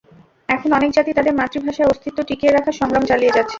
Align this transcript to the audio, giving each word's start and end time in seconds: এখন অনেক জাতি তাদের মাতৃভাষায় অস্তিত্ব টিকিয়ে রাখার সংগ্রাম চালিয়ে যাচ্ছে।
এখন 0.49 0.69
অনেক 0.73 0.91
জাতি 0.91 1.11
তাদের 1.13 1.33
মাতৃভাষায় 1.35 1.89
অস্তিত্ব 1.89 2.19
টিকিয়ে 2.27 2.51
রাখার 2.51 2.75
সংগ্রাম 2.79 3.03
চালিয়ে 3.05 3.35
যাচ্ছে। 3.35 3.49